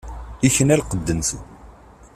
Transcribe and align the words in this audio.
Ikna 0.47 0.75
lqedd-nsen. 0.79 1.41